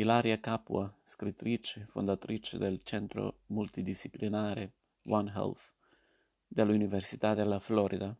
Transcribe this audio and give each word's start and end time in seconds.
Ilaria 0.00 0.40
Capua, 0.40 0.90
scrittrice, 1.04 1.84
fondatrice 1.84 2.56
del 2.56 2.82
centro 2.82 3.40
multidisciplinare 3.48 4.72
One 5.04 5.30
Health 5.30 5.74
dell'Università 6.48 7.34
della 7.34 7.58
Florida, 7.58 8.16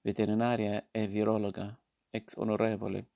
veterinaria 0.00 0.86
e 0.92 1.08
virologa, 1.08 1.76
ex 2.08 2.36
onorevole, 2.36 3.08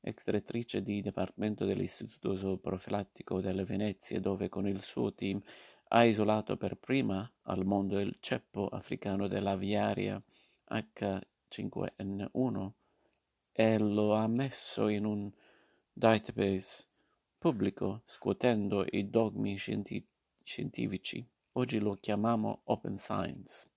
ex 0.00 0.22
direttrice 0.22 0.84
di 0.84 1.02
dipartimento 1.02 1.64
dell'Istituto 1.64 2.36
Zooprofilattico 2.36 3.40
delle 3.40 3.64
Venezie, 3.64 4.20
dove 4.20 4.48
con 4.48 4.68
il 4.68 4.80
suo 4.80 5.12
team 5.12 5.42
ha 5.88 6.04
isolato 6.04 6.56
per 6.56 6.76
prima 6.76 7.28
al 7.42 7.64
mondo 7.64 7.98
il 7.98 8.18
ceppo 8.20 8.68
africano 8.68 9.26
dell'aviaria 9.26 10.22
H5N1 10.70 12.70
e 13.50 13.78
lo 13.80 14.14
ha 14.14 14.28
messo 14.28 14.86
in 14.86 15.04
un 15.04 15.28
database 15.92 16.87
pubblico 17.38 18.02
scuotendo 18.04 18.84
i 18.90 19.08
dogmi 19.08 19.56
scienti- 19.56 20.04
scientifici. 20.42 21.24
Oggi 21.52 21.78
lo 21.78 21.94
chiamiamo 21.94 22.62
Open 22.64 22.98
Science. 22.98 23.70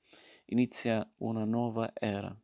Inizia 0.45 1.07
una 1.17 1.45
nuova 1.45 1.91
era. 1.93 2.35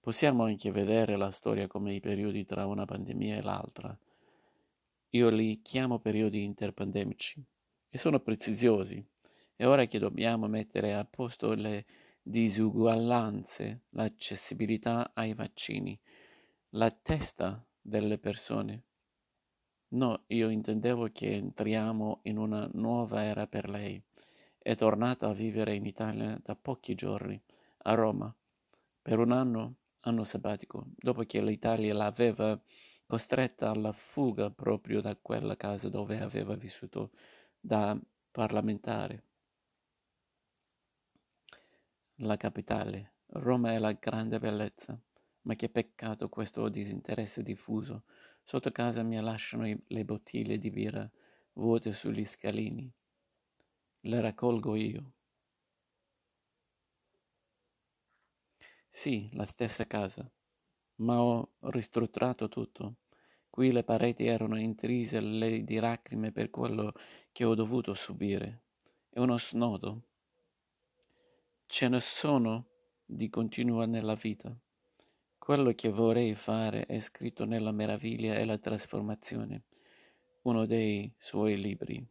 Possiamo 0.00 0.44
anche 0.44 0.70
vedere 0.70 1.16
la 1.16 1.32
storia 1.32 1.66
come 1.66 1.92
i 1.92 1.98
periodi 1.98 2.44
tra 2.44 2.66
una 2.66 2.84
pandemia 2.84 3.36
e 3.36 3.42
l'altra. 3.42 3.98
Io 5.10 5.28
li 5.28 5.60
chiamo 5.60 5.98
periodi 5.98 6.44
interpandemici 6.44 7.44
e 7.88 7.98
sono 7.98 8.20
preziosi. 8.20 9.04
È 9.56 9.66
ora 9.66 9.86
che 9.86 9.98
dobbiamo 9.98 10.46
mettere 10.46 10.94
a 10.94 11.04
posto 11.04 11.54
le 11.54 11.84
disuguaglianze, 12.22 13.86
l'accessibilità 13.90 15.10
ai 15.14 15.34
vaccini, 15.34 15.98
la 16.70 16.90
testa 16.92 17.66
delle 17.80 18.18
persone. 18.18 18.84
No, 19.90 20.24
io 20.28 20.50
intendevo 20.50 21.08
che 21.12 21.34
entriamo 21.34 22.20
in 22.24 22.36
una 22.36 22.68
nuova 22.74 23.24
era 23.24 23.46
per 23.46 23.70
lei. 23.70 24.02
È 24.58 24.74
tornata 24.74 25.28
a 25.28 25.32
vivere 25.32 25.74
in 25.74 25.86
Italia 25.86 26.38
da 26.42 26.54
pochi 26.54 26.94
giorni, 26.94 27.40
a 27.84 27.94
Roma, 27.94 28.34
per 29.00 29.18
un 29.18 29.32
anno, 29.32 29.76
anno 30.00 30.24
sabbatico, 30.24 30.88
dopo 30.94 31.22
che 31.22 31.40
l'Italia 31.40 31.94
l'aveva 31.94 32.60
costretta 33.06 33.70
alla 33.70 33.92
fuga 33.92 34.50
proprio 34.50 35.00
da 35.00 35.16
quella 35.16 35.56
casa 35.56 35.88
dove 35.88 36.20
aveva 36.20 36.54
vissuto 36.54 37.10
da 37.58 37.98
parlamentare. 38.30 39.22
La 42.16 42.36
capitale, 42.36 43.12
Roma 43.28 43.72
è 43.72 43.78
la 43.78 43.92
grande 43.92 44.38
bellezza, 44.38 45.00
ma 45.42 45.54
che 45.54 45.70
peccato 45.70 46.28
questo 46.28 46.68
disinteresse 46.68 47.42
diffuso. 47.42 48.02
Sotto 48.48 48.72
casa 48.72 49.02
mia 49.02 49.20
lasciano 49.20 49.64
le 49.88 50.04
bottiglie 50.06 50.56
di 50.56 50.70
birra 50.70 51.06
vuote 51.52 51.92
sugli 51.92 52.24
scalini. 52.24 52.90
Le 54.00 54.20
raccolgo 54.22 54.74
io. 54.74 55.12
Sì, 58.88 59.28
la 59.34 59.44
stessa 59.44 59.86
casa, 59.86 60.26
ma 61.02 61.20
ho 61.20 61.56
ristrutturato 61.64 62.48
tutto. 62.48 63.00
Qui 63.50 63.70
le 63.70 63.84
pareti 63.84 64.24
erano 64.24 64.58
intrise 64.58 65.20
di 65.20 65.76
lacrime 65.76 66.32
per 66.32 66.48
quello 66.48 66.94
che 67.32 67.44
ho 67.44 67.54
dovuto 67.54 67.92
subire. 67.92 68.62
È 69.10 69.18
uno 69.18 69.36
snodo. 69.36 70.04
Ce 71.66 71.86
ne 71.86 72.00
sono 72.00 72.68
di 73.04 73.28
continua 73.28 73.84
nella 73.84 74.14
vita. 74.14 74.58
Quello 75.48 75.72
che 75.72 75.88
vorrei 75.88 76.34
fare 76.34 76.84
è 76.84 77.00
scritto 77.00 77.46
nella 77.46 77.72
meraviglia 77.72 78.34
e 78.34 78.44
la 78.44 78.58
trasformazione, 78.58 79.62
uno 80.42 80.66
dei 80.66 81.10
suoi 81.16 81.58
libri. 81.58 82.06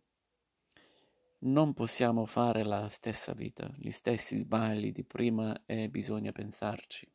Non 1.42 1.76
possiamo 1.76 2.26
fare 2.26 2.64
la 2.64 2.90
stessa 2.90 3.34
vita, 3.34 3.72
gli 3.78 3.92
stessi 3.92 4.38
sbagli 4.38 4.92
di 4.92 5.04
prima 5.04 5.66
e 5.68 5.88
bisogna 5.88 6.32
pensarci. 6.32 7.08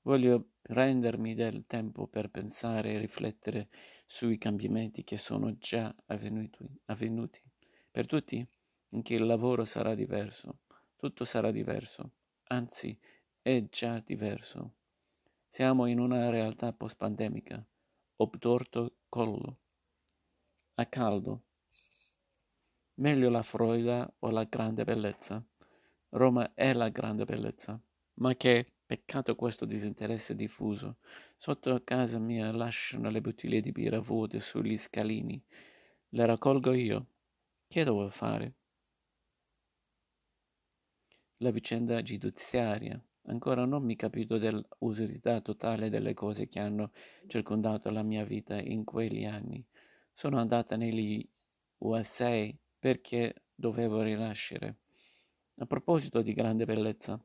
Voglio 0.00 0.52
prendermi 0.62 1.34
del 1.34 1.66
tempo 1.66 2.06
per 2.06 2.30
pensare 2.30 2.94
e 2.94 2.98
riflettere 2.98 3.68
sui 4.06 4.38
cambiamenti 4.38 5.04
che 5.04 5.18
sono 5.18 5.58
già 5.58 5.94
avvenuti, 6.06 6.66
avvenuti. 6.86 7.42
Per 7.90 8.06
tutti, 8.06 8.42
anche 8.92 9.14
il 9.14 9.26
lavoro 9.26 9.66
sarà 9.66 9.94
diverso, 9.94 10.60
tutto 10.96 11.26
sarà 11.26 11.50
diverso, 11.50 12.12
anzi 12.44 12.98
è 13.42 13.62
già 13.68 14.00
diverso. 14.02 14.76
Siamo 15.54 15.84
in 15.84 15.98
una 15.98 16.30
realtà 16.30 16.72
post-pandemica, 16.72 17.62
obtorto 18.16 19.00
collo, 19.10 19.58
a 20.76 20.86
caldo. 20.86 21.42
Meglio 22.94 23.28
la 23.28 23.42
Florida 23.42 24.10
o 24.20 24.30
la 24.30 24.44
grande 24.44 24.84
bellezza. 24.84 25.44
Roma 26.08 26.54
è 26.54 26.72
la 26.72 26.88
grande 26.88 27.26
bellezza, 27.26 27.78
ma 28.14 28.34
che 28.34 28.76
peccato 28.86 29.34
questo 29.34 29.66
disinteresse 29.66 30.34
diffuso. 30.34 30.96
Sotto 31.36 31.78
casa 31.84 32.18
mia 32.18 32.50
lasciano 32.50 33.10
le 33.10 33.20
bottiglie 33.20 33.60
di 33.60 33.72
birra 33.72 34.00
vuote 34.00 34.40
sugli 34.40 34.78
scalini. 34.78 35.38
Le 36.08 36.24
raccolgo 36.24 36.72
io. 36.72 37.08
Che 37.68 37.84
devo 37.84 38.08
fare? 38.08 38.54
La 41.36 41.50
vicenda 41.50 42.00
giudiziaria 42.00 42.98
Ancora 43.26 43.64
non 43.64 43.84
mi 43.84 43.94
capito 43.94 44.36
dell'utilità 44.38 45.40
totale 45.40 45.88
delle 45.88 46.12
cose 46.12 46.48
che 46.48 46.58
hanno 46.58 46.90
circondato 47.28 47.90
la 47.90 48.02
mia 48.02 48.24
vita 48.24 48.60
in 48.60 48.84
quegli 48.84 49.24
anni. 49.24 49.64
Sono 50.12 50.38
andata 50.38 50.76
negli 50.76 51.26
USA 51.78 52.48
perché 52.78 53.44
dovevo 53.54 54.02
rinascere. 54.02 54.76
A 55.56 55.66
proposito 55.66 56.20
di 56.20 56.32
grande 56.32 56.64
bellezza, 56.64 57.22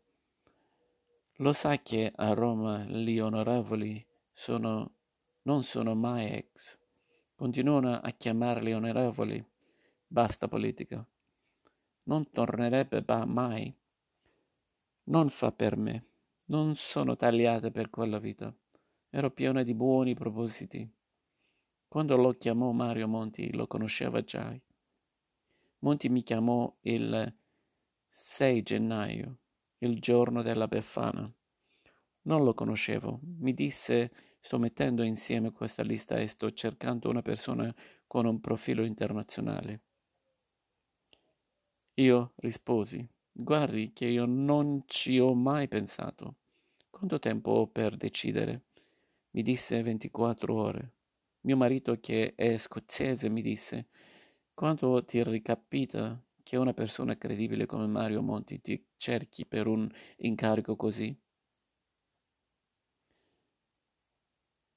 lo 1.37 1.53
sa 1.53 1.77
che 1.81 2.11
a 2.15 2.33
Roma 2.33 2.83
gli 2.83 3.19
onorevoli 3.19 4.05
sono, 4.31 4.95
non 5.43 5.63
sono 5.63 5.95
mai 5.95 6.31
ex. 6.31 6.77
Continuano 7.35 7.99
a 7.99 8.11
chiamarli 8.11 8.73
onorevoli. 8.73 9.43
Basta 10.05 10.47
politica. 10.47 11.05
Non 12.03 12.29
tornerebbe 12.29 13.03
mai 13.25 13.73
non 15.07 15.29
fa 15.29 15.51
per 15.51 15.77
me. 15.77 16.05
Non 16.45 16.75
sono 16.75 17.15
tagliata 17.15 17.71
per 17.71 17.89
quella 17.89 18.19
vita. 18.19 18.53
Ero 19.09 19.31
piena 19.31 19.63
di 19.63 19.73
buoni 19.73 20.13
propositi. 20.13 20.89
Quando 21.87 22.15
lo 22.17 22.33
chiamò 22.33 22.71
Mario 22.71 23.07
Monti 23.07 23.53
lo 23.53 23.67
conosceva 23.67 24.21
già. 24.21 24.55
Monti 25.79 26.09
mi 26.09 26.23
chiamò 26.23 26.73
il 26.81 27.35
6 28.09 28.61
gennaio, 28.63 29.39
il 29.79 29.99
giorno 29.99 30.41
della 30.41 30.67
Befana. 30.67 31.29
Non 32.23 32.43
lo 32.43 32.53
conoscevo. 32.53 33.19
Mi 33.39 33.53
disse 33.53 34.11
sto 34.39 34.59
mettendo 34.59 35.03
insieme 35.03 35.51
questa 35.51 35.83
lista 35.83 36.17
e 36.17 36.27
sto 36.27 36.51
cercando 36.51 37.09
una 37.09 37.21
persona 37.21 37.73
con 38.05 38.25
un 38.25 38.39
profilo 38.39 38.83
internazionale. 38.83 39.81
Io 41.95 42.33
risposi 42.37 43.07
Guardi 43.39 43.93
che 43.93 44.07
io 44.07 44.25
non 44.25 44.81
ci 44.87 45.19
ho 45.19 45.33
mai 45.35 45.67
pensato. 45.67 46.37
Quanto 46.89 47.19
tempo 47.19 47.51
ho 47.51 47.67
per 47.67 47.95
decidere? 47.95 48.63
Mi 49.31 49.43
disse 49.43 49.81
24 49.83 50.55
ore. 50.55 50.93
Mio 51.41 51.55
marito, 51.55 51.99
che 51.99 52.33
è 52.35 52.57
scozzese, 52.57 53.29
mi 53.29 53.43
disse: 53.43 53.89
Quanto 54.55 55.05
ti 55.05 55.23
ricapita 55.23 56.19
che 56.41 56.57
una 56.57 56.73
persona 56.73 57.15
credibile 57.15 57.67
come 57.67 57.85
Mario 57.85 58.23
Monti 58.23 58.59
ti 58.59 58.83
cerchi 58.97 59.45
per 59.45 59.67
un 59.67 59.87
incarico 60.17 60.75
così? 60.75 61.15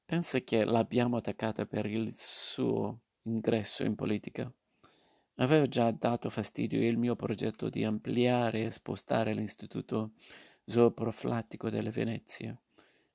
Pensa 0.04 0.40
che 0.40 0.66
l'abbiamo 0.66 1.16
attaccata 1.16 1.64
per 1.64 1.86
il 1.86 2.12
suo 2.14 3.00
ingresso 3.22 3.82
in 3.82 3.94
politica. 3.94 4.52
Aveva 5.40 5.64
già 5.64 5.90
dato 5.90 6.28
fastidio 6.28 6.86
il 6.86 6.98
mio 6.98 7.16
progetto 7.16 7.70
di 7.70 7.82
ampliare 7.82 8.64
e 8.64 8.70
spostare 8.70 9.32
l'istituto 9.32 10.12
zooprofilattico 10.66 11.70
delle 11.70 11.90
Venezie. 11.90 12.58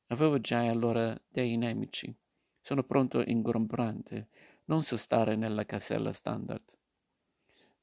Avevo 0.07 0.39
già 0.39 0.68
allora 0.68 1.16
dei 1.30 1.56
nemici. 1.56 2.12
Sono 2.60 2.83
pronto 2.83 3.22
ingombrante, 3.22 4.30
non 4.66 4.81
so 4.81 4.98
stare 4.98 5.36
nella 5.36 5.66
casella 5.66 6.12
standard. 6.12 6.63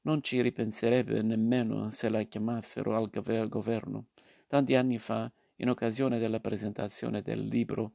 Non 0.01 0.21
ci 0.21 0.41
ripenserebbe 0.41 1.21
nemmeno 1.21 1.89
se 1.89 2.09
la 2.09 2.21
chiamassero 2.23 2.97
al 2.97 3.47
governo. 3.47 4.07
Tanti 4.47 4.75
anni 4.75 4.99
fa, 4.99 5.31
in 5.57 5.69
occasione 5.69 6.19
della 6.19 6.41
presentazione 6.41 7.21
del 7.21 7.45
libro 7.45 7.93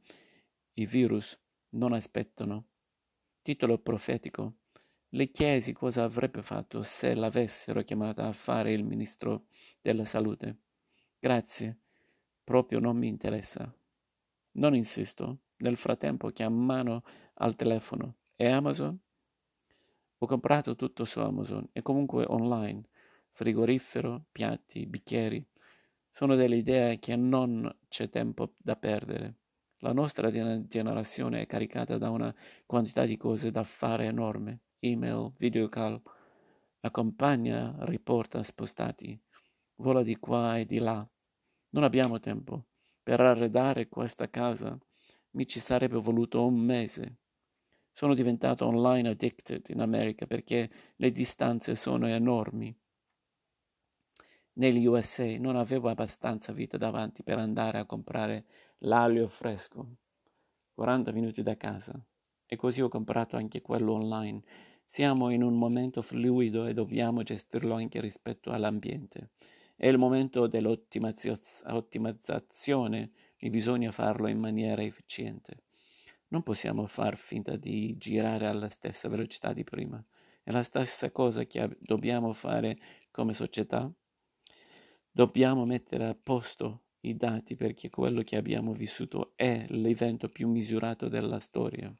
I 0.73 0.87
virus 0.87 1.39
non 1.73 1.93
aspettano, 1.93 2.69
titolo 3.43 3.77
profetico, 3.77 4.55
le 5.13 5.31
chiesi 5.31 5.73
cosa 5.73 6.03
avrebbe 6.03 6.43
fatto 6.43 6.83
se 6.83 7.15
l'avessero 7.15 7.81
chiamata 7.81 8.27
a 8.27 8.33
fare 8.33 8.73
il 8.73 8.83
ministro 8.83 9.45
della 9.81 10.05
salute. 10.05 10.57
Grazie, 11.17 11.79
proprio 12.43 12.79
non 12.79 12.95
mi 12.97 13.07
interessa. 13.07 13.73
Non 14.51 14.75
insisto. 14.75 15.39
Nel 15.57 15.75
frattempo 15.77 16.29
chiamano 16.29 17.03
al 17.35 17.55
telefono 17.55 18.17
E 18.35 18.47
Amazon? 18.47 18.97
Ho 20.19 20.25
comprato 20.27 20.75
tutto 20.75 21.03
su 21.05 21.19
Amazon 21.19 21.67
e 21.71 21.81
comunque 21.81 22.25
online, 22.27 22.83
frigorifero, 23.31 24.25
piatti, 24.31 24.85
bicchieri. 24.85 25.45
Sono 26.09 26.35
delle 26.35 26.57
idee 26.57 26.99
che 26.99 27.15
non 27.15 27.77
c'è 27.87 28.09
tempo 28.09 28.53
da 28.57 28.75
perdere. 28.75 29.35
La 29.79 29.91
nostra 29.91 30.29
generazione 30.29 31.41
è 31.41 31.45
caricata 31.45 31.97
da 31.97 32.09
una 32.09 32.33
quantità 32.65 33.05
di 33.05 33.17
cose 33.17 33.51
da 33.51 33.63
fare 33.63 34.05
enorme. 34.05 34.59
Email, 34.81 35.33
videocall, 35.37 36.01
accompagna, 36.79 37.75
riporta 37.79 38.41
spostati, 38.43 39.19
vola 39.75 40.03
di 40.03 40.15
qua 40.15 40.57
e 40.57 40.65
di 40.65 40.77
là. 40.77 41.05
Non 41.71 41.83
abbiamo 41.83 42.19
tempo. 42.19 42.67
Per 43.03 43.19
arredare 43.19 43.89
questa 43.89 44.29
casa 44.29 44.77
mi 45.31 45.45
ci 45.45 45.59
sarebbe 45.59 45.97
voluto 45.97 46.45
un 46.45 46.57
mese. 46.57 47.17
Sono 47.91 48.13
diventato 48.13 48.65
online 48.67 49.09
addicted 49.09 49.67
in 49.67 49.81
America 49.81 50.25
perché 50.25 50.69
le 50.95 51.11
distanze 51.11 51.75
sono 51.75 52.07
enormi. 52.07 52.73
Negli 54.53 54.85
USA 54.85 55.37
non 55.39 55.57
avevo 55.57 55.89
abbastanza 55.89 56.53
vita 56.53 56.77
davanti 56.77 57.21
per 57.21 57.37
andare 57.37 57.79
a 57.79 57.85
comprare 57.85 58.45
l'aglio 58.79 59.27
fresco, 59.27 59.97
40 60.73 61.11
minuti 61.11 61.43
da 61.43 61.57
casa, 61.57 62.01
e 62.45 62.55
così 62.55 62.81
ho 62.81 62.89
comprato 62.89 63.35
anche 63.35 63.61
quello 63.61 63.93
online. 63.93 64.41
Siamo 64.91 65.29
in 65.29 65.43
un 65.43 65.55
momento 65.55 66.01
fluido 66.01 66.65
e 66.65 66.73
dobbiamo 66.73 67.21
gestirlo 67.21 67.75
anche 67.75 68.01
rispetto 68.01 68.49
all'ambiente. 68.49 69.33
È 69.75 69.85
il 69.85 69.99
momento 69.99 70.47
dell'ottimizzazione 70.47 73.11
e 73.37 73.49
bisogna 73.51 73.91
farlo 73.91 74.25
in 74.25 74.39
maniera 74.39 74.81
efficiente. 74.81 75.65
Non 76.29 76.41
possiamo 76.41 76.87
far 76.87 77.17
finta 77.17 77.55
di 77.55 77.99
girare 77.99 78.47
alla 78.47 78.67
stessa 78.67 79.07
velocità 79.09 79.53
di 79.53 79.63
prima. 79.63 80.03
È 80.41 80.49
la 80.49 80.63
stessa 80.63 81.11
cosa 81.11 81.45
che 81.45 81.77
dobbiamo 81.79 82.33
fare 82.33 82.79
come 83.11 83.35
società. 83.35 83.93
Dobbiamo 85.11 85.65
mettere 85.65 86.07
a 86.07 86.15
posto 86.15 86.85
i 87.01 87.15
dati 87.15 87.55
perché 87.55 87.91
quello 87.91 88.23
che 88.23 88.37
abbiamo 88.37 88.73
vissuto 88.73 89.33
è 89.35 89.67
l'evento 89.69 90.29
più 90.29 90.49
misurato 90.49 91.07
della 91.07 91.39
storia. 91.39 91.95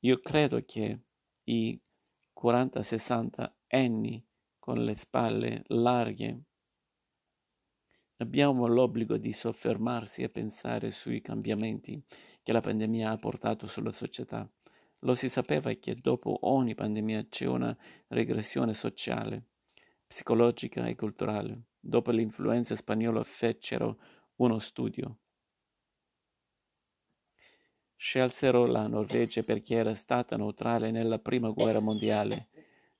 Io 0.00 0.18
credo 0.18 0.64
che 0.64 1.04
i 1.50 1.80
40-60 2.40 3.52
anni 3.68 4.24
con 4.58 4.84
le 4.84 4.94
spalle 4.94 5.64
larghe 5.66 6.44
abbiamo 8.18 8.66
l'obbligo 8.66 9.16
di 9.16 9.32
soffermarsi 9.32 10.22
e 10.22 10.28
pensare 10.28 10.90
sui 10.90 11.20
cambiamenti 11.20 12.00
che 12.42 12.52
la 12.52 12.60
pandemia 12.60 13.10
ha 13.10 13.16
portato 13.16 13.66
sulla 13.66 13.92
società. 13.92 14.48
Lo 15.00 15.14
si 15.14 15.28
sapeva 15.28 15.72
che 15.72 15.96
dopo 15.96 16.38
ogni 16.42 16.74
pandemia 16.74 17.26
c'è 17.28 17.46
una 17.46 17.76
regressione 18.08 18.74
sociale, 18.74 19.46
psicologica 20.06 20.86
e 20.86 20.94
culturale. 20.94 21.62
Dopo 21.80 22.10
l'influenza 22.10 22.76
spagnola 22.76 23.24
fecero 23.24 23.98
uno 24.36 24.58
studio. 24.58 25.18
Scelsero 28.02 28.64
la 28.64 28.86
Norvegia 28.86 29.42
perché 29.42 29.74
era 29.74 29.92
stata 29.92 30.34
neutrale 30.34 30.90
nella 30.90 31.18
prima 31.18 31.50
guerra 31.50 31.80
mondiale. 31.80 32.48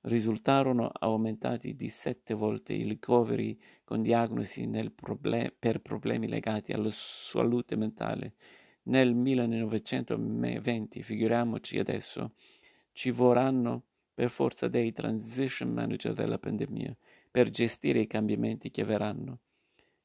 Risultarono 0.01 0.91
aumentati 0.93 1.75
di 1.75 1.89
sette 1.89 2.35
volte 2.35 2.73
i 2.73 2.83
ricoveri 2.83 3.59
con 3.83 4.03
diagnosi 4.03 4.69
problem- 4.93 5.55
per 5.57 5.81
problemi 5.81 6.27
legati 6.27 6.71
alla 6.71 6.91
salute 6.91 7.75
mentale 7.75 8.35
nel 8.83 9.15
1920, 9.15 11.01
figuriamoci 11.01 11.79
adesso, 11.79 12.35
ci 12.91 13.09
vorranno 13.09 13.85
per 14.13 14.29
forza 14.29 14.67
dei 14.67 14.91
transition 14.91 15.69
manager 15.73 16.13
della 16.13 16.37
pandemia 16.37 16.95
per 17.31 17.49
gestire 17.49 18.01
i 18.01 18.07
cambiamenti 18.07 18.69
che 18.69 18.83
verranno. 18.83 19.39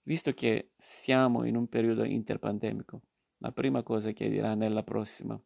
Visto 0.05 0.33
che 0.33 0.71
siamo 0.75 1.45
in 1.45 1.55
un 1.55 1.69
periodo 1.69 2.03
interpandemico, 2.05 3.03
la 3.39 3.53
prima 3.53 3.83
cosa 3.83 4.13
che 4.13 4.29
dirà 4.29 4.55
nella 4.55 4.83
prossima, 4.83 5.41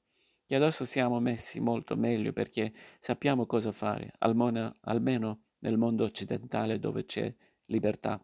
che 0.47 0.55
adesso 0.55 0.85
siamo 0.85 1.21
messi 1.21 1.61
molto 1.61 1.97
meglio 1.97 2.33
perché 2.33 2.73
sappiamo 2.99 3.47
cosa 3.47 3.73
fare, 3.73 4.13
almeno, 4.19 4.77
almeno 4.83 5.43
nel 5.61 5.77
mondo 5.77 6.05
occidentale 6.05 6.79
dove 6.79 7.05
c'è 7.05 7.33
libertà. 7.67 8.23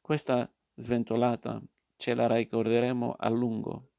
Questa 0.00 0.50
sventolata 0.74 1.62
ce 1.96 2.14
la 2.14 2.26
ricorderemo 2.26 3.14
a 3.18 3.28
lungo. 3.28 3.90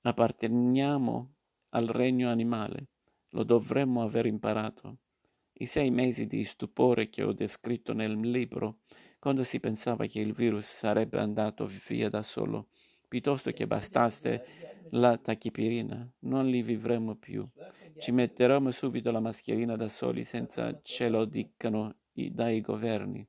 Apparteniamo 0.00 1.34
al 1.70 1.86
regno 1.86 2.30
animale, 2.30 2.88
lo 3.30 3.42
dovremmo 3.42 4.02
aver 4.02 4.26
imparato. 4.26 4.98
I 5.60 5.66
sei 5.66 5.90
mesi 5.90 6.26
di 6.26 6.44
stupore 6.44 7.08
che 7.08 7.24
ho 7.24 7.32
descritto 7.32 7.92
nel 7.92 8.16
libro, 8.20 8.78
quando 9.18 9.42
si 9.42 9.58
pensava 9.58 10.06
che 10.06 10.20
il 10.20 10.32
virus 10.32 10.66
sarebbe 10.66 11.18
andato 11.18 11.68
via 11.88 12.08
da 12.08 12.22
solo, 12.22 12.68
piuttosto 13.08 13.50
che 13.50 13.66
bastasse 13.66 14.44
la 14.90 15.16
tachipirina, 15.18 16.08
non 16.20 16.46
li 16.46 16.62
vivremo 16.62 17.16
più. 17.16 17.44
Ci 17.98 18.12
metteremo 18.12 18.70
subito 18.70 19.10
la 19.10 19.18
mascherina 19.18 19.74
da 19.74 19.88
soli 19.88 20.24
senza 20.24 20.78
ce 20.80 21.08
lo 21.08 21.24
dicano 21.24 21.96
dai 22.12 22.60
governi. 22.60 23.26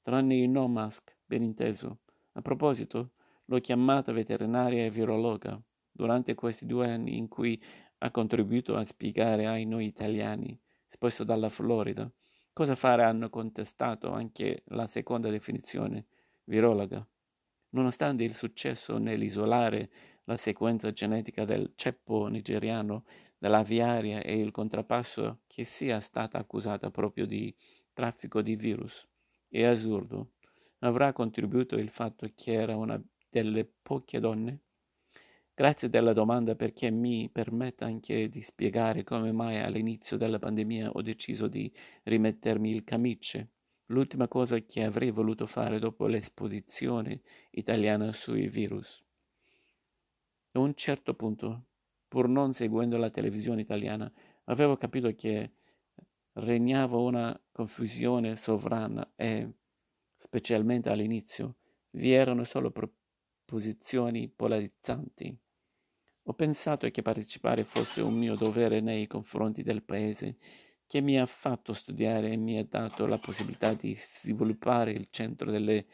Tranne 0.00 0.36
i 0.36 0.48
no 0.48 0.66
mask, 0.66 1.14
ben 1.26 1.42
inteso. 1.42 1.98
A 2.32 2.40
proposito, 2.40 3.10
l'ho 3.44 3.60
chiamata 3.60 4.12
veterinaria 4.12 4.86
e 4.86 4.90
virologa 4.90 5.60
durante 5.92 6.34
questi 6.34 6.64
due 6.64 6.88
anni 6.88 7.18
in 7.18 7.28
cui 7.28 7.60
ha 7.98 8.10
contribuito 8.10 8.76
a 8.76 8.84
spiegare 8.86 9.46
ai 9.46 9.66
noi 9.66 9.84
italiani, 9.84 10.58
spesso 10.90 11.22
dalla 11.22 11.48
Florida, 11.48 12.10
cosa 12.52 12.74
fare 12.74 13.04
hanno 13.04 13.30
contestato 13.30 14.10
anche 14.10 14.64
la 14.66 14.88
seconda 14.88 15.30
definizione, 15.30 16.06
virologa. 16.44 17.06
Nonostante 17.70 18.24
il 18.24 18.34
successo 18.34 18.98
nell'isolare 18.98 19.88
la 20.24 20.36
sequenza 20.36 20.90
genetica 20.90 21.44
del 21.44 21.74
ceppo 21.76 22.26
nigeriano 22.26 23.04
dell'aviaria 23.38 24.20
e 24.20 24.40
il 24.40 24.50
contrappasso 24.50 25.42
che 25.46 25.62
sia 25.62 26.00
stata 26.00 26.38
accusata 26.38 26.90
proprio 26.90 27.24
di 27.24 27.54
traffico 27.92 28.42
di 28.42 28.56
virus, 28.56 29.08
è 29.48 29.62
assurdo 29.62 30.32
avrà 30.80 31.12
contribuito 31.12 31.76
il 31.76 31.90
fatto 31.90 32.28
che 32.34 32.52
era 32.54 32.76
una 32.76 33.00
delle 33.28 33.64
poche 33.64 34.18
donne? 34.18 34.62
Grazie 35.60 35.90
della 35.90 36.14
domanda 36.14 36.54
perché 36.54 36.90
mi 36.90 37.28
permetta 37.28 37.84
anche 37.84 38.30
di 38.30 38.40
spiegare 38.40 39.04
come 39.04 39.30
mai 39.30 39.60
all'inizio 39.60 40.16
della 40.16 40.38
pandemia 40.38 40.92
ho 40.92 41.02
deciso 41.02 41.48
di 41.48 41.70
rimettermi 42.04 42.70
il 42.70 42.82
camice, 42.82 43.50
l'ultima 43.88 44.26
cosa 44.26 44.58
che 44.60 44.82
avrei 44.82 45.10
voluto 45.10 45.44
fare 45.44 45.78
dopo 45.78 46.06
l'esposizione 46.06 47.20
italiana 47.50 48.10
sui 48.14 48.48
virus. 48.48 49.04
A 50.52 50.60
un 50.60 50.74
certo 50.74 51.12
punto, 51.12 51.66
pur 52.08 52.26
non 52.26 52.54
seguendo 52.54 52.96
la 52.96 53.10
televisione 53.10 53.60
italiana, 53.60 54.10
avevo 54.44 54.78
capito 54.78 55.14
che 55.14 55.50
regnava 56.36 56.96
una 56.96 57.38
confusione 57.52 58.34
sovrana 58.34 59.12
e 59.14 59.46
specialmente 60.16 60.88
all'inizio, 60.88 61.56
vi 61.90 62.12
erano 62.12 62.44
solo 62.44 62.72
posizioni 63.44 64.26
polarizzanti. 64.26 65.38
Ho 66.30 66.34
pensato 66.34 66.88
che 66.90 67.02
partecipare 67.02 67.64
fosse 67.64 68.00
un 68.02 68.14
mio 68.16 68.36
dovere 68.36 68.78
nei 68.78 69.08
confronti 69.08 69.64
del 69.64 69.82
paese 69.82 70.36
che 70.86 71.00
mi 71.00 71.18
ha 71.18 71.26
fatto 71.26 71.72
studiare 71.72 72.30
e 72.30 72.36
mi 72.36 72.56
ha 72.56 72.64
dato 72.64 73.04
la 73.06 73.18
possibilità 73.18 73.74
di 73.74 73.96
sviluppare 73.96 74.92
il 74.92 75.08
centro 75.10 75.50
delle 75.50 75.86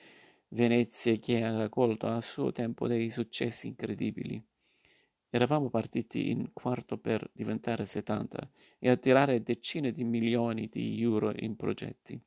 Venezie 0.48 1.18
che 1.20 1.42
ha 1.42 1.56
raccolto 1.56 2.06
a 2.08 2.20
suo 2.20 2.52
tempo 2.52 2.86
dei 2.86 3.08
successi 3.08 3.68
incredibili. 3.68 4.44
Eravamo 5.30 5.70
partiti 5.70 6.28
in 6.28 6.52
quarto 6.52 6.98
per 6.98 7.30
diventare 7.32 7.86
70 7.86 8.50
e 8.78 8.90
attirare 8.90 9.42
decine 9.42 9.90
di 9.90 10.04
milioni 10.04 10.68
di 10.68 11.00
euro 11.00 11.32
in 11.34 11.56
progetti. 11.56 12.22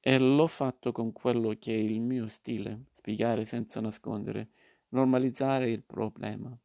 E 0.00 0.18
l'ho 0.18 0.46
fatto 0.46 0.92
con 0.92 1.12
quello 1.12 1.56
che 1.58 1.72
è 1.72 1.78
il 1.78 2.02
mio 2.02 2.28
stile, 2.28 2.84
spiegare 2.92 3.46
senza 3.46 3.80
nascondere, 3.80 4.50
normalizzare 4.90 5.70
il 5.70 5.82
problema. 5.82 6.56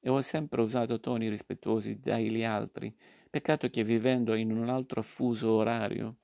E 0.00 0.10
ho 0.10 0.20
sempre 0.20 0.62
usato 0.62 1.00
toni 1.00 1.28
rispettosi 1.28 2.00
dagli 2.00 2.42
altri, 2.42 2.94
peccato 3.30 3.70
che 3.70 3.84
vivendo 3.84 4.34
in 4.34 4.50
un 4.50 4.68
altro 4.68 5.02
fuso 5.02 5.52
orario, 5.52 6.16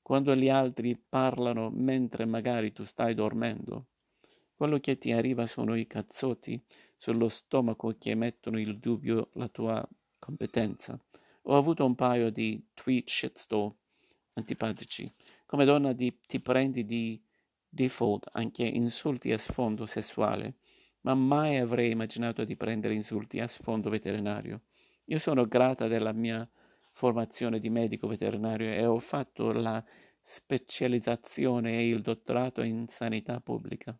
quando 0.00 0.34
gli 0.34 0.48
altri 0.48 0.96
parlano 0.96 1.70
mentre 1.70 2.24
magari 2.24 2.72
tu 2.72 2.84
stai 2.84 3.14
dormendo, 3.14 3.88
quello 4.54 4.78
che 4.78 4.96
ti 4.96 5.12
arriva 5.12 5.46
sono 5.46 5.74
i 5.74 5.86
cazzotti 5.86 6.62
sullo 6.96 7.28
stomaco 7.28 7.94
che 7.98 8.14
mettono 8.14 8.58
in 8.58 8.78
dubbio 8.80 9.30
la 9.34 9.48
tua 9.48 9.86
competenza. 10.18 10.98
Ho 11.42 11.56
avuto 11.56 11.84
un 11.84 11.94
paio 11.94 12.30
di 12.30 12.64
tweet 12.72 13.08
shitstorm 13.08 13.74
antipatici 14.34 15.12
come 15.46 15.64
donna 15.64 15.92
di, 15.92 16.18
ti 16.26 16.40
prendi 16.40 16.84
di 16.84 17.22
default 17.68 18.28
anche 18.32 18.64
insulti 18.64 19.32
a 19.32 19.38
sfondo 19.38 19.84
sessuale 19.84 20.54
ma 21.02 21.14
mai 21.14 21.58
avrei 21.58 21.90
immaginato 21.90 22.44
di 22.44 22.56
prendere 22.56 22.94
insulti 22.94 23.40
a 23.40 23.46
sfondo 23.46 23.90
veterinario. 23.90 24.62
Io 25.06 25.18
sono 25.18 25.46
grata 25.46 25.86
della 25.86 26.12
mia 26.12 26.48
formazione 26.90 27.58
di 27.58 27.70
medico 27.70 28.06
veterinario 28.06 28.70
e 28.72 28.84
ho 28.84 28.98
fatto 28.98 29.52
la 29.52 29.82
specializzazione 30.20 31.78
e 31.78 31.88
il 31.88 32.00
dottorato 32.02 32.62
in 32.62 32.86
sanità 32.88 33.40
pubblica. 33.40 33.96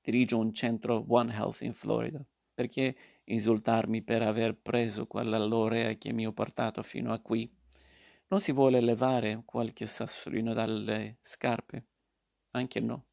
Dirigo 0.00 0.38
un 0.38 0.52
centro 0.52 1.04
One 1.08 1.32
Health 1.32 1.60
in 1.60 1.74
Florida. 1.74 2.24
Perché 2.54 2.96
insultarmi 3.24 4.02
per 4.02 4.22
aver 4.22 4.56
preso 4.56 5.06
quella 5.06 5.38
laurea 5.38 5.94
che 5.94 6.12
mi 6.12 6.26
ho 6.26 6.32
portato 6.32 6.82
fino 6.82 7.12
a 7.12 7.20
qui? 7.20 7.50
Non 8.28 8.40
si 8.40 8.52
vuole 8.52 8.80
levare 8.80 9.42
qualche 9.44 9.86
sassolino 9.86 10.52
dalle 10.52 11.16
scarpe? 11.20 11.86
Anche 12.50 12.80
no. 12.80 13.11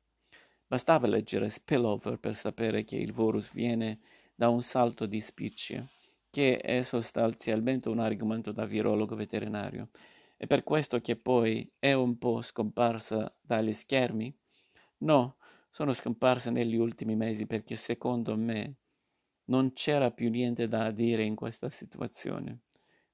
Bastava 0.69 1.07
leggere 1.07 1.49
Spillover 1.49 2.19
per 2.19 2.35
sapere 2.35 2.83
che 2.83 2.95
il 2.95 3.11
virus 3.11 3.51
viene 3.51 3.97
da 4.35 4.49
un 4.49 4.61
salto 4.61 5.07
di 5.07 5.19
spicci, 5.19 5.83
che 6.29 6.59
è 6.59 6.83
sostanzialmente 6.83 7.89
un 7.89 7.97
argomento 7.97 8.51
da 8.51 8.65
virologo 8.65 9.15
veterinario. 9.15 9.89
È 10.37 10.45
per 10.45 10.63
questo 10.63 11.01
che 11.01 11.15
poi 11.15 11.67
è 11.79 11.93
un 11.93 12.19
po' 12.19 12.43
scomparsa 12.43 13.35
dagli 13.41 13.73
schermi? 13.73 14.31
No, 14.99 15.37
sono 15.71 15.91
scomparsa 15.91 16.51
negli 16.51 16.75
ultimi 16.75 17.15
mesi 17.15 17.47
perché 17.47 17.75
secondo 17.75 18.37
me 18.37 18.75
non 19.45 19.73
c'era 19.73 20.11
più 20.11 20.29
niente 20.29 20.67
da 20.67 20.91
dire 20.91 21.23
in 21.23 21.33
questa 21.33 21.71
situazione. 21.71 22.59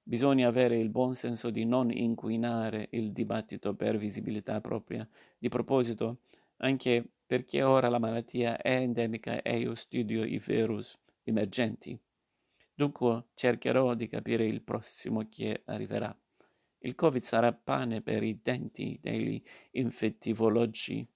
Bisogna 0.04 0.50
avere 0.50 0.78
il 0.78 0.90
buon 0.90 1.16
senso 1.16 1.50
di 1.52 1.64
non 1.64 1.90
inquinare 1.90 2.90
il 2.92 3.14
dibattito 3.14 3.76
per 3.76 3.96
visibilità 3.96 4.60
propria. 4.60 5.08
Di 5.38 5.48
proposito, 5.48 6.20
anche 6.58 7.12
perché 7.26 7.64
ora 7.64 7.90
la 7.90 8.00
malattia 8.00 8.58
è 8.58 8.76
endemica 8.76 9.42
e 9.42 9.60
io 9.60 9.76
studio 9.76 10.24
i 10.24 10.38
virus 10.38 10.98
emergenti. 11.24 12.00
Dunque 12.74 13.28
cercherò 13.34 13.94
di 13.96 14.08
capire 14.08 14.46
il 14.46 14.62
prossimo 14.62 15.28
che 15.30 15.64
arriverà. 15.66 16.16
Il 16.80 16.94
Covid 16.94 17.22
sarà 17.22 17.54
pane 17.54 18.02
per 18.02 18.22
i 18.22 18.42
denti 18.42 19.00
degli 19.02 19.42
infettivologi 19.72 21.08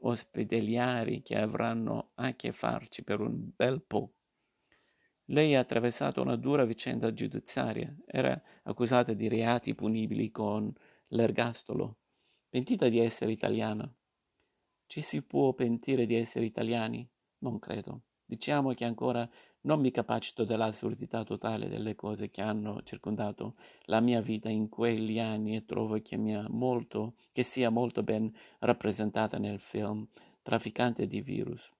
ospedalieri 0.00 1.22
che 1.22 1.36
avranno 1.36 2.10
a 2.14 2.34
che 2.34 2.52
farci 2.52 3.02
per 3.02 3.20
un 3.20 3.50
bel 3.56 3.82
po'. 3.82 4.12
Lei 5.30 5.56
ha 5.56 5.60
attraversato 5.60 6.22
una 6.22 6.36
dura 6.36 6.64
vicenda 6.64 7.12
giudiziaria, 7.12 7.92
era 8.06 8.40
accusata 8.62 9.12
di 9.12 9.26
reati 9.26 9.74
punibili 9.74 10.30
con 10.30 10.72
l'ergastolo, 11.08 11.98
pentita 12.48 12.88
di 12.88 13.00
essere 13.00 13.32
italiana. 13.32 13.92
Ci 14.86 15.00
si 15.00 15.22
può 15.22 15.52
pentire 15.52 16.06
di 16.06 16.14
essere 16.14 16.44
italiani? 16.44 17.08
Non 17.38 17.58
credo. 17.58 18.02
Diciamo 18.24 18.72
che 18.72 18.84
ancora 18.84 19.28
non 19.62 19.80
mi 19.80 19.90
capacito 19.90 20.44
dell'assurdità 20.44 21.24
totale 21.24 21.68
delle 21.68 21.94
cose 21.94 22.30
che 22.30 22.40
hanno 22.40 22.82
circondato 22.82 23.56
la 23.86 24.00
mia 24.00 24.20
vita 24.20 24.48
in 24.48 24.68
quegli 24.68 25.18
anni 25.18 25.56
e 25.56 25.64
trovo 25.64 26.00
che, 26.00 26.16
molto, 26.16 27.14
che 27.32 27.42
sia 27.42 27.70
molto 27.70 28.02
ben 28.02 28.32
rappresentata 28.60 29.38
nel 29.38 29.60
film 29.60 30.06
Trafficante 30.42 31.08
di 31.08 31.20
virus 31.20 31.72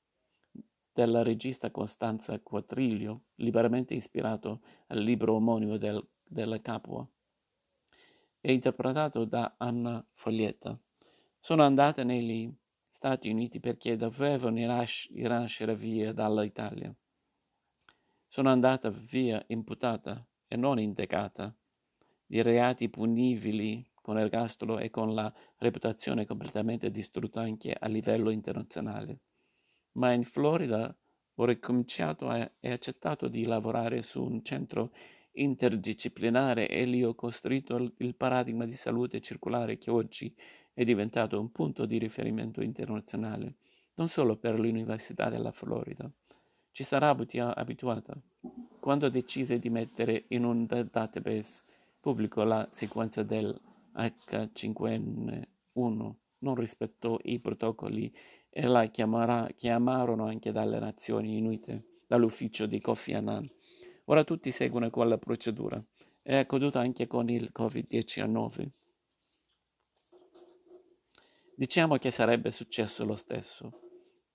della 0.96 1.22
regista 1.22 1.70
Costanza 1.70 2.40
Quattriglio, 2.40 3.26
liberamente 3.34 3.92
ispirato 3.92 4.62
al 4.86 5.00
libro 5.00 5.34
omonimo 5.34 5.76
del, 5.76 6.02
della 6.24 6.58
Capua, 6.62 7.06
e 8.40 8.52
interpretato 8.52 9.26
da 9.26 9.56
Anna 9.58 10.02
Foglietta. 10.14 10.80
Sono 11.38 11.64
andata 11.64 12.02
negli 12.02 12.50
Stati 12.96 13.28
Uniti 13.28 13.60
perché 13.60 13.94
dovevano 13.94 14.56
rinascere 14.56 15.76
via 15.76 16.14
dall'Italia. 16.14 16.90
Sono 18.26 18.48
andata 18.48 18.88
via 18.88 19.44
imputata 19.48 20.26
e 20.48 20.56
non 20.56 20.78
indagata 20.78 21.54
di 22.24 22.40
reati 22.40 22.88
punibili 22.88 23.86
con 23.92 24.18
ergastolo 24.18 24.78
e 24.78 24.88
con 24.88 25.12
la 25.12 25.30
reputazione 25.58 26.24
completamente 26.24 26.90
distrutta 26.90 27.42
anche 27.42 27.76
a 27.78 27.86
livello 27.86 28.30
internazionale. 28.30 29.20
Ma 29.98 30.12
in 30.12 30.24
Florida 30.24 30.96
ho 31.34 31.44
ricominciato 31.44 32.32
e 32.32 32.70
accettato 32.70 33.28
di 33.28 33.44
lavorare 33.44 34.00
su 34.00 34.24
un 34.24 34.42
centro 34.42 34.94
interdisciplinare 35.32 36.66
e 36.66 36.86
lì 36.86 37.04
ho 37.04 37.14
costruito 37.14 37.92
il 37.98 38.14
paradigma 38.14 38.64
di 38.64 38.72
salute 38.72 39.20
circolare 39.20 39.76
che 39.76 39.90
oggi 39.90 40.34
è 40.76 40.84
diventato 40.84 41.40
un 41.40 41.50
punto 41.52 41.86
di 41.86 41.96
riferimento 41.96 42.60
internazionale, 42.60 43.54
non 43.94 44.08
solo 44.08 44.36
per 44.36 44.60
l'Università 44.60 45.30
della 45.30 45.50
Florida. 45.50 46.06
Ci 46.70 46.82
sarà 46.82 47.08
abituata. 47.08 48.14
Quando 48.78 49.08
decise 49.08 49.58
di 49.58 49.70
mettere 49.70 50.26
in 50.28 50.44
un 50.44 50.66
database 50.66 51.64
pubblico 51.98 52.42
la 52.42 52.68
sequenza 52.70 53.22
del 53.22 53.58
H5N1, 53.94 56.12
non 56.40 56.54
rispettò 56.54 57.18
i 57.22 57.40
protocolli 57.40 58.14
e 58.50 58.66
la 58.66 58.84
chiamarà, 58.88 59.48
chiamarono 59.56 60.26
anche 60.26 60.52
dalle 60.52 60.78
Nazioni 60.78 61.40
Unite, 61.40 62.02
dall'ufficio 62.06 62.66
di 62.66 62.82
Kofi 62.82 63.14
Annan. 63.14 63.50
Ora 64.04 64.24
tutti 64.24 64.50
seguono 64.50 64.90
quella 64.90 65.16
procedura. 65.16 65.82
È 66.20 66.36
accaduto 66.36 66.78
anche 66.78 67.06
con 67.06 67.30
il 67.30 67.50
Covid-19. 67.50 68.68
Diciamo 71.58 71.96
che 71.96 72.10
sarebbe 72.10 72.50
successo 72.50 73.02
lo 73.06 73.16
stesso, 73.16 73.70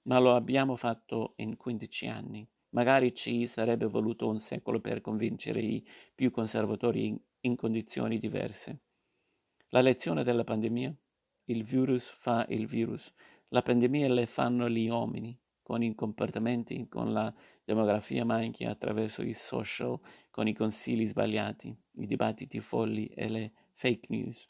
ma 0.05 0.17
lo 0.17 0.33
abbiamo 0.33 0.75
fatto 0.75 1.33
in 1.35 1.55
15 1.55 2.07
anni. 2.07 2.49
Magari 2.69 3.13
ci 3.13 3.45
sarebbe 3.45 3.85
voluto 3.85 4.27
un 4.27 4.39
secolo 4.39 4.81
per 4.81 5.01
convincere 5.01 5.59
i 5.59 5.87
più 6.15 6.31
conservatori 6.31 7.15
in, 7.41 7.55
condizioni 7.55 8.17
diverse. 8.17 8.79
La 9.69 9.81
lezione 9.81 10.23
della 10.23 10.43
pandemia? 10.43 10.91
Il 11.45 11.63
virus 11.63 12.09
fa 12.09 12.43
il 12.49 12.65
virus. 12.65 13.13
La 13.49 13.61
pandemia 13.61 14.11
le 14.11 14.25
fanno 14.25 14.67
gli 14.67 14.89
uomini, 14.89 15.39
con 15.61 15.83
i 15.83 15.93
comportamenti, 15.93 16.87
con 16.87 17.13
la 17.13 17.31
demografia, 17.63 18.25
ma 18.25 18.37
anche 18.37 18.65
attraverso 18.65 19.21
i 19.21 19.35
social, 19.35 19.99
con 20.31 20.47
i 20.47 20.55
consigli 20.55 21.05
sbagliati, 21.05 21.67
i 21.97 22.07
dibattiti 22.07 22.59
folli 22.61 23.05
e 23.09 23.29
le 23.29 23.51
fake 23.73 24.07
news. 24.09 24.49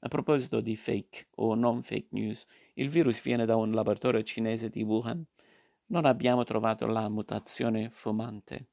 A 0.00 0.08
proposito 0.08 0.60
di 0.60 0.76
fake 0.76 1.28
o 1.36 1.54
non 1.54 1.82
fake 1.82 2.08
news, 2.10 2.44
il 2.74 2.88
virus 2.88 3.20
viene 3.20 3.44
da 3.46 3.56
un 3.56 3.72
laboratorio 3.72 4.22
cinese 4.22 4.68
di 4.68 4.82
Wuhan. 4.82 5.24
Non 5.86 6.04
abbiamo 6.04 6.44
trovato 6.44 6.86
la 6.86 7.08
mutazione 7.08 7.90
fumante. 7.90 8.68